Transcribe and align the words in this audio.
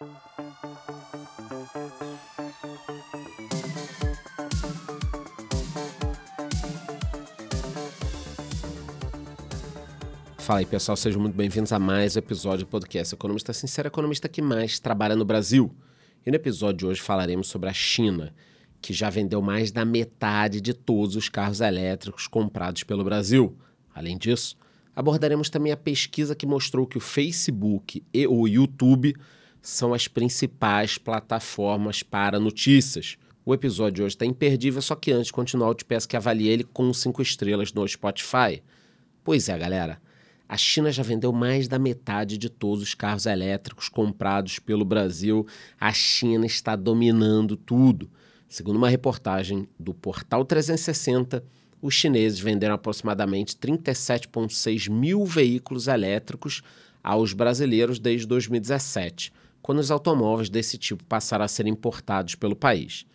Fala 0.00 0.10
aí, 10.60 10.64
pessoal, 10.64 10.96
sejam 10.96 11.20
muito 11.20 11.34
bem-vindos 11.34 11.70
a 11.70 11.78
mais 11.78 12.16
um 12.16 12.18
episódio 12.18 12.64
do 12.64 12.70
podcast 12.70 13.14
Economista 13.14 13.52
Sincero, 13.52 13.88
economista 13.88 14.26
que 14.26 14.40
mais 14.40 14.80
trabalha 14.80 15.14
no 15.14 15.26
Brasil. 15.26 15.70
E 16.24 16.30
no 16.30 16.36
episódio 16.36 16.78
de 16.78 16.86
hoje 16.86 17.02
falaremos 17.02 17.48
sobre 17.48 17.68
a 17.68 17.74
China, 17.74 18.34
que 18.80 18.94
já 18.94 19.10
vendeu 19.10 19.42
mais 19.42 19.70
da 19.70 19.84
metade 19.84 20.62
de 20.62 20.72
todos 20.72 21.14
os 21.14 21.28
carros 21.28 21.60
elétricos 21.60 22.26
comprados 22.26 22.84
pelo 22.84 23.04
Brasil. 23.04 23.54
Além 23.94 24.16
disso, 24.16 24.56
abordaremos 24.96 25.50
também 25.50 25.72
a 25.72 25.76
pesquisa 25.76 26.34
que 26.34 26.46
mostrou 26.46 26.86
que 26.86 26.96
o 26.96 27.02
Facebook 27.02 28.02
e 28.14 28.26
o 28.26 28.48
YouTube 28.48 29.14
são 29.62 29.92
as 29.92 30.08
principais 30.08 30.98
plataformas 30.98 32.02
para 32.02 32.40
notícias. 32.40 33.16
O 33.44 33.54
episódio 33.54 33.96
de 33.96 34.02
hoje 34.02 34.14
está 34.14 34.26
imperdível, 34.26 34.80
só 34.80 34.94
que 34.94 35.12
antes 35.12 35.26
de 35.26 35.32
continuar, 35.32 35.68
eu 35.68 35.74
te 35.74 35.84
peço 35.84 36.08
que 36.08 36.16
avalie 36.16 36.48
ele 36.48 36.64
com 36.64 36.92
cinco 36.92 37.22
estrelas 37.22 37.72
no 37.72 37.86
Spotify. 37.86 38.62
Pois 39.24 39.48
é, 39.48 39.58
galera. 39.58 40.00
A 40.48 40.56
China 40.56 40.90
já 40.90 41.02
vendeu 41.02 41.32
mais 41.32 41.68
da 41.68 41.78
metade 41.78 42.36
de 42.36 42.50
todos 42.50 42.82
os 42.82 42.94
carros 42.94 43.24
elétricos 43.24 43.88
comprados 43.88 44.58
pelo 44.58 44.84
Brasil. 44.84 45.46
A 45.78 45.92
China 45.92 46.44
está 46.44 46.74
dominando 46.74 47.56
tudo. 47.56 48.10
Segundo 48.48 48.74
uma 48.74 48.88
reportagem 48.88 49.68
do 49.78 49.94
Portal 49.94 50.44
360, 50.44 51.44
os 51.80 51.94
chineses 51.94 52.40
venderam 52.40 52.74
aproximadamente 52.74 53.56
37,6 53.56 54.90
mil 54.90 55.24
veículos 55.24 55.86
elétricos 55.86 56.62
aos 57.02 57.32
brasileiros 57.32 57.98
desde 57.98 58.26
2017, 58.26 59.32
quando 59.62 59.78
os 59.78 59.90
automóveis 59.90 60.48
desse 60.48 60.78
tipo 60.78 61.04
passaram 61.04 61.44
a 61.44 61.48
ser 61.48 61.66
importados 61.66 62.34
pelo 62.34 62.56
país. 62.56 63.06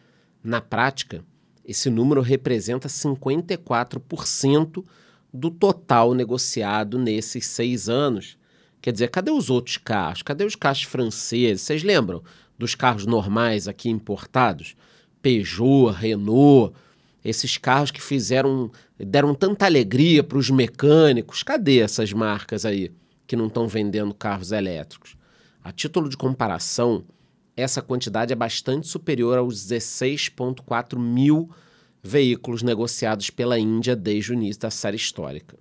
Na 0.44 0.62
prática, 0.62 1.24
esse 1.64 1.90
número 1.90 2.22
representa 2.22 2.88
54% 2.88 4.86
do 5.34 5.50
total 5.50 6.14
negociado 6.14 7.00
nesses 7.00 7.48
seis 7.48 7.90
anos. 7.90 8.38
Quer 8.82 8.92
dizer, 8.94 9.10
cadê 9.10 9.32
os 9.32 9.50
outros 9.50 9.78
carros? 9.78 10.22
Cadê 10.22 10.46
os 10.46 10.56
carros 10.56 10.84
franceses? 10.84 11.62
Vocês 11.62 11.82
lembram 11.84 12.22
dos 12.58 12.76
carros 12.76 13.06
normais 13.06 13.68
aqui 13.68 13.90
importados? 13.90 14.76
Peugeot, 15.22 15.92
Renault, 15.92 16.76
esses 17.24 17.58
carros 17.58 17.90
que 17.90 18.02
fizeram, 18.02 18.72
deram 18.98 19.34
tanta 19.34 19.66
alegria 19.66 20.24
para 20.24 20.38
os 20.38 20.52
mecânicos. 20.52 21.42
Cadê 21.42 21.80
essas 21.80 22.14
marcas 22.14 22.64
aí 22.64 22.92
que 23.26 23.36
não 23.36 23.48
estão 23.48 23.68
vendendo 23.68 24.14
carros 24.14 24.52
elétricos? 24.52 25.18
A 25.66 25.72
título 25.72 26.08
de 26.08 26.16
comparação, 26.16 27.04
essa 27.58 27.82
quantidade 27.82 28.32
é 28.32 28.36
bastante 28.36 28.88
superior 28.88 29.40
aos 29.40 29.66
16,4 29.66 30.96
mil 30.96 31.50
veículos 32.04 32.62
negociados 32.62 33.32
pela 33.32 33.58
Índia 33.58 33.96
desde 33.96 34.30
o 34.30 34.36
início 34.36 34.62
da 34.62 34.70
série 34.70 34.96
histórica. 34.96 35.58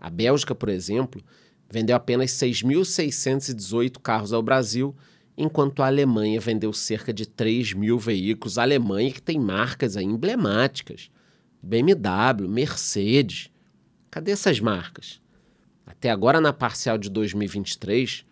A 0.00 0.10
Bélgica, 0.10 0.52
por 0.52 0.68
exemplo, 0.68 1.22
vendeu 1.70 1.94
apenas 1.94 2.32
6.618 2.32 4.00
carros 4.00 4.32
ao 4.32 4.42
Brasil, 4.42 4.96
enquanto 5.38 5.80
a 5.80 5.86
Alemanha 5.86 6.40
vendeu 6.40 6.72
cerca 6.72 7.12
de 7.12 7.24
3 7.24 7.72
mil 7.72 8.00
veículos. 8.00 8.58
A 8.58 8.62
Alemanha 8.62 9.12
que 9.12 9.22
tem 9.22 9.38
marcas 9.38 9.94
emblemáticas, 9.94 11.08
BMW, 11.62 12.48
Mercedes. 12.48 13.48
Cadê 14.10 14.32
essas 14.32 14.58
marcas? 14.58 15.20
Até 15.86 16.10
agora, 16.10 16.40
na 16.40 16.52
parcial 16.52 16.98
de 16.98 17.08
2023, 17.08 18.26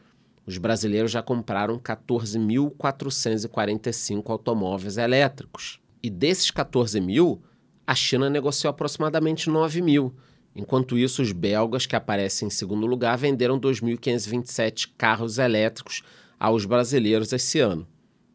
os 0.47 0.59
brasileiros 0.59 1.11
já 1.11 1.23
compraram 1.23 1.78
14.445 1.78 4.28
automóveis 4.31 4.98
elétricos. 4.98 5.81
E 6.03 6.11
desses 6.11 6.50
14 6.50 7.00
mil, 7.00 7.42
a 7.87 7.95
China 7.95 8.28
negociou 8.28 8.69
aproximadamente 8.70 9.49
9 9.49 9.81
mil. 9.81 10.15
Enquanto 10.55 10.99
isso, 10.99 11.22
os 11.22 11.32
belgas, 11.32 11.87
que 11.87 11.97
aparecem 11.97 12.49
em 12.49 12.50
segundo 12.50 12.87
lugar, 12.87 13.16
venderam 13.16 13.59
2.527 13.59 14.91
carros 14.97 15.38
elétricos 15.38 16.03
aos 16.38 16.66
brasileiros 16.66 17.32
esse 17.32 17.59
ano. 17.59 17.88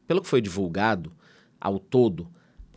Pelo 0.08 0.22
que 0.22 0.28
foi 0.28 0.42
divulgado, 0.42 1.14
ao 1.62 1.78
todo, 1.78 2.28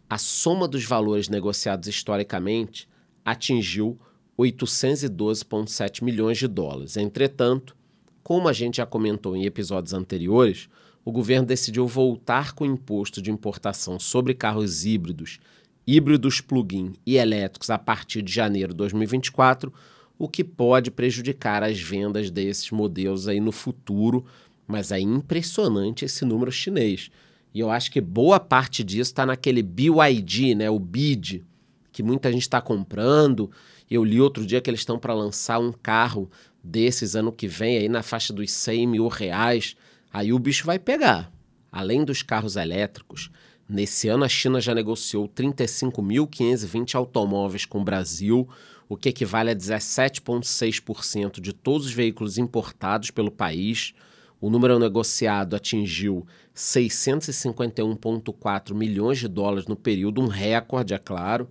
a 0.09 0.19
soma 0.19 0.67
dos 0.69 0.85
valores 0.85 1.29
negociados 1.29 1.89
historicamente 1.89 2.89
atingiu 3.25 3.99
812,7 4.39 6.05
milhões 6.05 6.39
de 6.39 6.47
dólares. 6.47 6.97
Entretanto, 6.97 7.77
como 8.23 8.49
a 8.49 8.53
gente 8.53 8.77
já 8.77 8.87
comentou 8.87 9.37
em 9.37 9.45
episódios 9.45 9.93
anteriores, 9.93 10.69
o 11.05 11.11
governo 11.11 11.47
decidiu 11.47 11.87
voltar 11.87 12.53
com 12.53 12.65
o 12.65 12.67
imposto 12.67 13.21
de 13.21 13.31
importação 13.31 13.99
sobre 13.99 14.35
carros 14.35 14.85
híbridos, 14.85 15.41
híbridos 15.87 16.41
plug-in 16.41 16.95
e 17.05 17.17
elétricos 17.17 17.71
a 17.71 17.79
partir 17.79 18.23
de 18.23 18.33
janeiro 18.33 18.73
de 18.73 18.77
2024, 18.79 19.73
o 20.19 20.29
que 20.29 20.45
pode 20.45 20.91
prejudicar 20.91 21.65
as 21.65 21.81
vendas 21.81 22.31
desses 22.31 22.71
modelos 22.71 23.27
aí 23.27 23.41
no 23.41 23.51
futuro, 23.51 24.25
mas 24.67 24.93
é 24.93 25.01
impressionante 25.01 26.05
esse 26.05 26.25
número 26.25 26.53
chinês. 26.53 27.11
E 27.53 27.59
eu 27.59 27.71
acho 27.71 27.91
que 27.91 28.01
boa 28.01 28.39
parte 28.39 28.85
disso 28.85 29.11
está 29.11 29.27
naquele 29.27 29.63
BYD, 29.63 30.55
né, 30.55 30.71
o 30.71 30.79
BID, 30.79 31.45
que 31.91 32.03
muita 32.03 32.31
gente 32.33 32.43
está 32.43 32.61
comprando. 32.61 33.51
Eu 33.95 34.03
li 34.03 34.19
outro 34.19 34.47
dia 34.47 34.63
que 34.63 34.71
eles 34.71 34.81
estão 34.81 34.99
para 34.99 35.13
lançar 35.13 35.59
um 35.59 35.71
carro 35.71 36.31
desses 36.65 37.15
ano 37.15 37.31
que 37.31 37.47
vem, 37.47 37.77
aí 37.77 37.91
na 37.91 38.03
faixa 38.03 38.33
dos 38.33 38.51
100 38.51 38.87
mil 38.87 39.07
reais. 39.07 39.77
Aí 40.11 40.33
o 40.33 40.39
bicho 40.39 40.65
vai 40.65 40.79
pegar. 40.79 41.31
Além 41.71 42.03
dos 42.03 42.23
carros 42.23 42.57
elétricos, 42.57 43.31
nesse 43.69 44.09
ano 44.09 44.25
a 44.25 44.31
China 44.31 44.63
já 44.63 44.75
negociou 44.75 45.29
35.520 45.29 46.95
automóveis 46.95 47.67
com 47.67 47.83
o 47.83 47.85
Brasil, 47.85 48.49
o 48.89 48.97
que 48.97 49.11
equivale 49.11 49.51
a 49.51 49.55
17,6% 49.55 51.39
de 51.39 51.53
todos 51.53 51.89
os 51.89 51.93
veículos 51.93 52.39
importados 52.39 53.11
pelo 53.11 53.31
país. 53.31 53.93
O 54.41 54.49
número 54.49 54.79
negociado 54.79 55.55
atingiu 55.55 56.27
651,4 56.57 58.73
milhões 58.73 59.19
de 59.19 59.29
dólares 59.29 59.67
no 59.67 59.77
período, 59.77 60.23
um 60.23 60.29
recorde, 60.29 60.95
é 60.95 60.99
claro. 60.99 61.47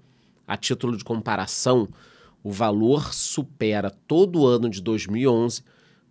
A 0.48 0.58
título 0.58 0.98
de 0.98 1.04
comparação, 1.04 1.88
o 2.44 2.52
valor 2.52 3.14
supera 3.14 3.90
todo 3.90 4.40
o 4.40 4.48
ano 4.48 4.70
de 4.70 4.82
2011 4.82 5.64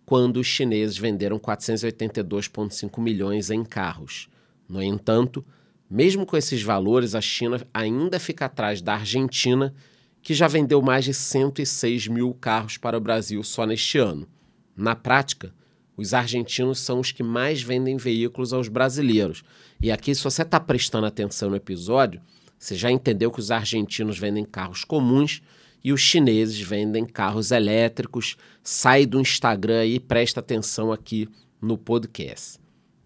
quando 0.05 0.37
os 0.37 0.47
chineses 0.47 0.97
venderam 0.97 1.39
482,5 1.39 2.99
milhões 3.01 3.49
em 3.49 3.63
carros. 3.63 4.29
No 4.67 4.81
entanto, 4.81 5.45
mesmo 5.89 6.25
com 6.25 6.37
esses 6.37 6.61
valores, 6.61 7.15
a 7.15 7.21
China 7.21 7.61
ainda 7.73 8.19
fica 8.19 8.45
atrás 8.45 8.81
da 8.81 8.93
Argentina, 8.93 9.73
que 10.21 10.33
já 10.33 10.47
vendeu 10.47 10.81
mais 10.81 11.05
de 11.05 11.13
106 11.13 12.07
mil 12.07 12.33
carros 12.33 12.77
para 12.77 12.97
o 12.97 13.01
Brasil 13.01 13.43
só 13.43 13.65
neste 13.65 13.97
ano. 13.97 14.27
Na 14.75 14.95
prática, 14.95 15.53
os 15.97 16.13
argentinos 16.13 16.79
são 16.79 16.99
os 16.99 17.11
que 17.11 17.21
mais 17.21 17.61
vendem 17.61 17.97
veículos 17.97 18.53
aos 18.53 18.67
brasileiros. 18.67 19.43
E 19.81 19.91
aqui, 19.91 20.15
se 20.15 20.23
você 20.23 20.41
está 20.41 20.59
prestando 20.59 21.05
atenção 21.05 21.49
no 21.49 21.55
episódio, 21.55 22.21
você 22.57 22.75
já 22.75 22.91
entendeu 22.91 23.31
que 23.31 23.39
os 23.39 23.51
argentinos 23.51 24.17
vendem 24.17 24.45
carros 24.45 24.83
comuns 24.83 25.41
e 25.83 25.91
os 25.91 26.01
chineses 26.01 26.59
vendem 26.59 27.05
carros 27.05 27.51
elétricos. 27.51 28.35
Sai 28.63 29.05
do 29.05 29.19
Instagram 29.19 29.85
e 29.85 29.99
presta 29.99 30.39
atenção 30.39 30.91
aqui 30.91 31.27
no 31.61 31.77
podcast. 31.77 32.59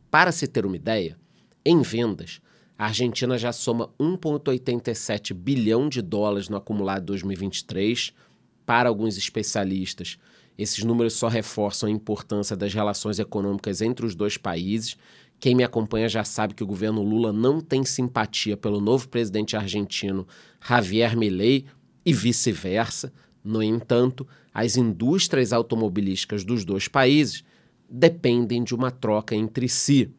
Para 0.09 0.31
se 0.31 0.47
ter 0.47 0.65
uma 0.65 0.75
ideia, 0.75 1.17
em 1.65 1.81
vendas, 1.81 2.39
a 2.77 2.85
Argentina 2.85 3.37
já 3.37 3.53
soma 3.53 3.89
1,87 3.99 5.33
bilhão 5.33 5.87
de 5.87 6.01
dólares 6.01 6.49
no 6.49 6.57
acumulado 6.57 7.05
2023. 7.05 8.13
Para 8.65 8.89
alguns 8.89 9.17
especialistas, 9.17 10.17
esses 10.57 10.83
números 10.83 11.13
só 11.13 11.27
reforçam 11.27 11.87
a 11.87 11.91
importância 11.91 12.55
das 12.55 12.73
relações 12.73 13.19
econômicas 13.19 13.81
entre 13.81 14.05
os 14.05 14.15
dois 14.15 14.37
países. 14.37 14.97
Quem 15.39 15.53
me 15.53 15.63
acompanha 15.63 16.07
já 16.07 16.23
sabe 16.23 16.53
que 16.53 16.63
o 16.63 16.67
governo 16.67 17.01
Lula 17.01 17.31
não 17.33 17.59
tem 17.59 17.83
simpatia 17.83 18.55
pelo 18.55 18.79
novo 18.79 19.07
presidente 19.09 19.55
argentino 19.55 20.25
Javier 20.65 21.15
Milei, 21.15 21.65
e 22.05 22.13
vice-versa. 22.13 23.11
No 23.43 23.61
entanto, 23.61 24.27
as 24.53 24.77
indústrias 24.77 25.51
automobilísticas 25.51 26.43
dos 26.43 26.63
dois 26.63 26.87
países 26.87 27.43
dependem 27.89 28.63
de 28.63 28.73
uma 28.73 28.91
troca 28.91 29.35
entre 29.35 29.67
si. 29.67 30.09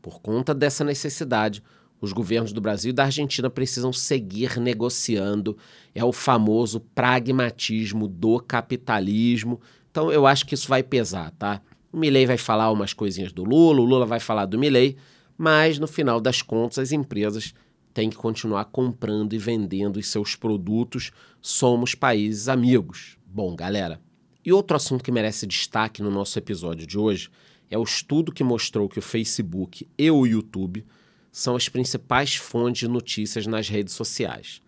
Por 0.00 0.20
conta 0.20 0.54
dessa 0.54 0.84
necessidade, 0.84 1.62
os 2.00 2.12
governos 2.12 2.52
do 2.52 2.60
Brasil 2.60 2.90
e 2.90 2.92
da 2.92 3.04
Argentina 3.04 3.48
precisam 3.48 3.92
seguir 3.92 4.58
negociando. 4.58 5.56
É 5.94 6.04
o 6.04 6.12
famoso 6.12 6.80
pragmatismo 6.80 8.06
do 8.06 8.38
capitalismo. 8.40 9.60
Então 9.90 10.12
eu 10.12 10.26
acho 10.26 10.44
que 10.44 10.54
isso 10.54 10.68
vai 10.68 10.82
pesar, 10.82 11.30
tá? 11.32 11.62
O 11.92 11.96
Milley 11.96 12.26
vai 12.26 12.36
falar 12.36 12.70
umas 12.70 12.92
coisinhas 12.92 13.32
do 13.32 13.44
Lula, 13.44 13.80
o 13.80 13.84
Lula 13.84 14.04
vai 14.04 14.18
falar 14.18 14.46
do 14.46 14.58
Milley, 14.58 14.96
mas 15.38 15.78
no 15.78 15.86
final 15.86 16.20
das 16.20 16.42
contas 16.42 16.78
as 16.78 16.92
empresas 16.92 17.54
tem 17.94 18.10
que 18.10 18.16
continuar 18.16 18.64
comprando 18.66 19.32
e 19.32 19.38
vendendo 19.38 19.98
os 19.98 20.08
seus 20.08 20.34
produtos. 20.34 21.12
Somos 21.40 21.94
países 21.94 22.48
amigos. 22.48 23.16
Bom, 23.24 23.54
galera, 23.54 24.00
e 24.44 24.52
outro 24.52 24.76
assunto 24.76 25.04
que 25.04 25.12
merece 25.12 25.46
destaque 25.46 26.02
no 26.02 26.10
nosso 26.10 26.36
episódio 26.36 26.86
de 26.86 26.98
hoje 26.98 27.30
é 27.70 27.78
o 27.78 27.82
estudo 27.82 28.32
que 28.32 28.44
mostrou 28.44 28.88
que 28.88 28.98
o 28.98 29.02
Facebook 29.02 29.88
e 29.96 30.10
o 30.10 30.26
YouTube 30.26 30.84
são 31.30 31.56
as 31.56 31.68
principais 31.68 32.34
fontes 32.34 32.80
de 32.80 32.88
notícias 32.88 33.46
nas 33.46 33.68
redes 33.68 33.94
sociais. 33.94 34.60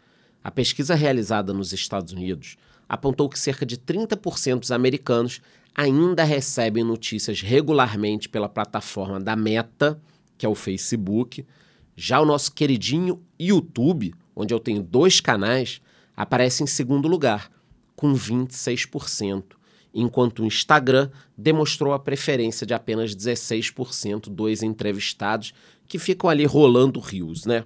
A 0.43 0.51
pesquisa 0.51 0.95
realizada 0.95 1.53
nos 1.53 1.73
Estados 1.73 2.13
Unidos 2.13 2.57
apontou 2.89 3.29
que 3.29 3.39
cerca 3.39 3.67
de 3.67 3.77
30% 3.77 4.61
dos 4.61 4.71
americanos 4.71 5.41
ainda 5.75 6.25
recebem 6.25 6.83
notícias 6.85 7.41
regularmente 7.41 8.29
pela 8.29 8.49
plataforma 8.49 9.21
da 9.21 9.37
Meta, 9.37 10.01
que 10.39 10.47
é 10.47 10.49
o 10.49 10.55
Facebook. 10.55 11.45
Já 11.97 12.21
o 12.21 12.27
nosso 12.27 12.53
queridinho 12.53 13.23
YouTube, 13.41 14.15
onde 14.35 14.53
eu 14.53 14.61
tenho 14.61 14.83
dois 14.83 15.21
canais, 15.21 15.81
aparece 16.15 16.63
em 16.63 16.67
segundo 16.67 17.09
lugar, 17.09 17.51
com 17.97 18.13
26%, 18.13 19.57
enquanto 19.95 20.41
o 20.41 20.47
Instagram 20.47 21.11
demonstrou 21.37 21.95
a 21.95 21.99
preferência 21.99 22.67
de 22.67 22.75
apenas 22.75 23.17
16% 23.17 24.29
dos 24.29 24.63
entrevistados 24.63 25.55
que 25.87 25.99
ficam 25.99 26.29
ali 26.29 26.45
rolando 26.45 27.01
rios, 27.01 27.47
né? 27.47 27.65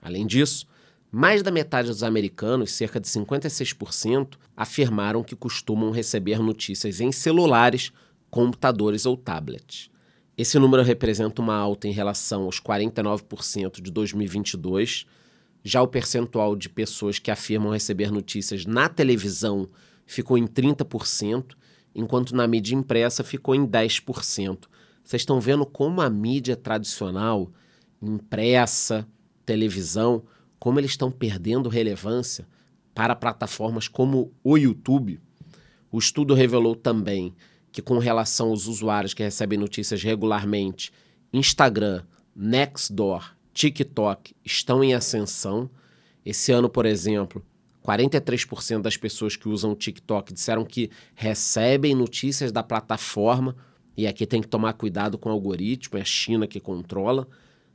Além 0.00 0.24
disso, 0.24 0.66
mais 1.10 1.42
da 1.42 1.50
metade 1.50 1.88
dos 1.88 2.02
americanos, 2.02 2.72
cerca 2.72 3.00
de 3.00 3.08
56%, 3.08 4.34
afirmaram 4.56 5.24
que 5.24 5.34
costumam 5.34 5.90
receber 5.90 6.38
notícias 6.38 7.00
em 7.00 7.10
celulares, 7.10 7.90
computadores 8.30 9.06
ou 9.06 9.16
tablets. 9.16 9.90
Esse 10.36 10.58
número 10.58 10.82
representa 10.82 11.40
uma 11.40 11.54
alta 11.54 11.86
em 11.86 11.92
relação 11.92 12.42
aos 12.42 12.60
49% 12.60 13.80
de 13.80 13.90
2022. 13.90 15.06
Já 15.62 15.80
o 15.80 15.86
percentual 15.86 16.56
de 16.56 16.68
pessoas 16.68 17.20
que 17.20 17.30
afirmam 17.30 17.72
receber 17.72 18.10
notícias 18.10 18.66
na 18.66 18.88
televisão 18.88 19.68
ficou 20.04 20.36
em 20.36 20.46
30%, 20.46 21.54
enquanto 21.94 22.34
na 22.34 22.48
mídia 22.48 22.74
impressa 22.74 23.22
ficou 23.22 23.54
em 23.54 23.64
10%. 23.64 24.64
Vocês 25.04 25.22
estão 25.22 25.40
vendo 25.40 25.64
como 25.64 26.00
a 26.00 26.10
mídia 26.10 26.56
tradicional, 26.56 27.52
impressa, 28.02 29.06
televisão, 29.46 30.24
como 30.58 30.80
eles 30.80 30.90
estão 30.90 31.12
perdendo 31.12 31.68
relevância 31.68 32.46
para 32.92 33.14
plataformas 33.14 33.86
como 33.86 34.32
o 34.42 34.56
YouTube. 34.56 35.20
O 35.92 35.98
estudo 35.98 36.34
revelou 36.34 36.74
também 36.74 37.34
que, 37.74 37.82
com 37.82 37.98
relação 37.98 38.50
aos 38.50 38.68
usuários 38.68 39.12
que 39.12 39.22
recebem 39.24 39.58
notícias 39.58 40.00
regularmente, 40.00 40.92
Instagram, 41.32 42.04
Nextdoor, 42.34 43.34
TikTok 43.52 44.32
estão 44.44 44.84
em 44.84 44.94
ascensão. 44.94 45.68
Esse 46.24 46.52
ano, 46.52 46.70
por 46.70 46.86
exemplo, 46.86 47.44
43% 47.84 48.80
das 48.80 48.96
pessoas 48.96 49.34
que 49.34 49.48
usam 49.48 49.72
o 49.72 49.74
TikTok 49.74 50.32
disseram 50.32 50.64
que 50.64 50.88
recebem 51.16 51.96
notícias 51.96 52.52
da 52.52 52.62
plataforma, 52.62 53.56
e 53.96 54.06
aqui 54.06 54.24
tem 54.24 54.40
que 54.40 54.46
tomar 54.46 54.74
cuidado 54.74 55.18
com 55.18 55.28
o 55.28 55.32
algoritmo, 55.32 55.98
é 55.98 56.02
a 56.02 56.04
China 56.04 56.46
que 56.46 56.60
controla. 56.60 57.26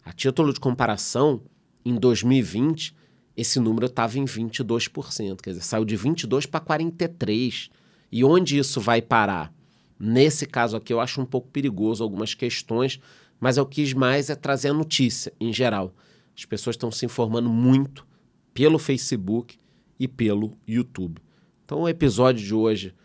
A 0.06 0.14
título 0.14 0.54
de 0.54 0.62
comparação, 0.62 1.42
em 1.84 1.96
2020, 1.96 2.96
esse 3.36 3.60
número 3.60 3.88
estava 3.88 4.18
em 4.18 4.24
22%, 4.24 5.42
quer 5.42 5.50
dizer, 5.50 5.62
saiu 5.62 5.84
de 5.84 5.98
22 5.98 6.46
para 6.46 6.62
43. 6.62 7.70
E 8.10 8.24
onde 8.24 8.58
isso 8.58 8.80
vai 8.80 9.02
parar? 9.02 9.59
Nesse 10.00 10.46
caso 10.46 10.78
aqui 10.78 10.94
eu 10.94 11.00
acho 11.00 11.22
um 11.22 11.26
pouco 11.26 11.50
perigoso 11.50 12.04
algumas 12.04 12.34
questões, 12.34 13.00
mas 13.40 13.58
eu 13.58 13.66
quis 13.66 13.94
mais 13.94 14.30
é 14.30 14.36
trazer 14.36 14.70
a 14.70 14.74
notícia 14.74 15.34
em 15.40 15.52
geral. 15.52 15.94
As 16.38 16.46
pessoas 16.46 16.76
estão 16.76 16.92
se 16.92 17.06
informando 17.06 17.50
muito 17.50 18.08
pelo 18.54 18.80
Facebook 18.80 19.58
e 20.00 20.08
pelo 20.08 20.58
YouTube. 20.68 21.22
Então 21.66 21.82
o 21.82 21.90
episódio 21.90 22.46
de 22.46 22.54
hoje 22.54 22.96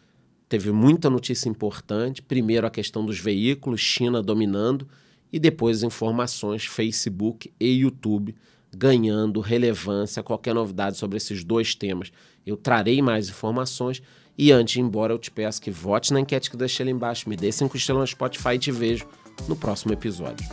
teve 0.49 0.71
muita 0.71 1.11
notícia 1.11 1.49
importante. 1.49 2.23
Primeiro 2.23 2.67
a 2.67 2.71
questão 2.71 3.05
dos 3.05 3.19
veículos, 3.19 3.81
China 3.81 4.23
dominando, 4.23 4.87
e 5.33 5.39
depois 5.39 5.83
informações 5.83 6.65
Facebook 6.65 7.53
e 7.59 7.67
YouTube 7.67 8.37
ganhando 8.75 9.41
relevância. 9.41 10.23
Qualquer 10.23 10.55
novidade 10.55 10.97
sobre 10.97 11.17
esses 11.17 11.45
dois 11.45 11.75
temas, 11.75 12.13
eu 12.47 12.57
trarei 12.57 13.01
mais 13.03 13.29
informações. 13.29 14.03
E 14.37 14.51
antes 14.51 14.75
de 14.75 14.81
ir 14.81 14.83
embora, 14.83 15.13
eu 15.13 15.19
te 15.19 15.31
peço 15.31 15.63
que 15.63 15.71
vote 15.71 16.13
na 16.13 16.21
enquete 16.21 16.51
que 16.51 16.57
deixei 16.57 16.85
ali 16.85 16.93
embaixo, 16.93 17.29
me 17.29 17.37
dê 17.37 17.53
cinco 17.53 17.77
estrelas 17.77 18.01
no 18.03 18.07
Spotify 18.07 18.55
e 18.55 18.59
te 18.59 18.73
vejo 18.73 19.07
no 19.49 19.55
próximo 19.55 19.93
episódio. 19.93 20.47